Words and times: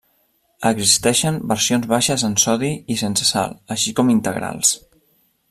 Existeixen 0.69 1.37
versions 1.51 1.85
baixes 1.91 2.23
en 2.29 2.33
sodi 2.45 2.73
i 2.95 2.99
sense 3.03 3.29
sal, 3.35 3.55
així 3.77 3.95
com 4.01 4.11
integrals. 4.17 4.75